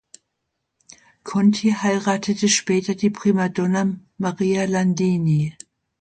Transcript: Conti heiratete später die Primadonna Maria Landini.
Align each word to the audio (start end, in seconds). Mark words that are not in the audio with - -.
Conti 1.21 1.69
heiratete 1.73 2.49
später 2.49 2.95
die 2.95 3.11
Primadonna 3.11 3.99
Maria 4.17 4.65
Landini. 4.65 5.55